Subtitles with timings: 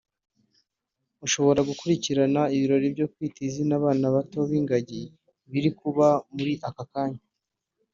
[1.25, 2.21] ushobora gukurikira
[2.55, 5.01] ibirori byo Kwita Izina abana bato b’ingagi
[5.51, 7.23] biri kuba muri aka kanya